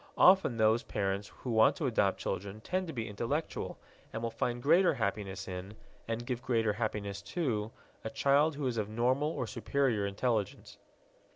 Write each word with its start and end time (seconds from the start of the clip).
Often 0.17 0.57
those 0.57 0.81
parents 0.81 1.27
who 1.27 1.51
want 1.51 1.75
to 1.75 1.85
adopt 1.85 2.19
children 2.19 2.59
tend 2.61 2.87
to 2.87 2.91
be 2.93 3.07
intellectual, 3.07 3.77
and 4.11 4.23
will 4.23 4.31
find 4.31 4.59
greater 4.63 4.95
happiness 4.95 5.47
in 5.47 5.75
and 6.07 6.25
give 6.25 6.41
greater 6.41 6.73
happiness 6.73 7.21
to 7.21 7.69
a 8.03 8.09
child 8.09 8.55
who 8.55 8.65
is 8.65 8.77
of 8.77 8.89
normal 8.89 9.29
or 9.29 9.45
superior 9.45 10.07
intelligence. 10.07 10.79